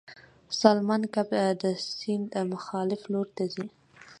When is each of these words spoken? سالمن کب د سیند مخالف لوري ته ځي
سالمن 0.59 1.01
کب 1.13 1.29
د 1.61 1.63
سیند 1.97 2.29
مخالف 2.53 3.01
لوري 3.11 3.31
ته 3.37 3.43
ځي 3.53 3.65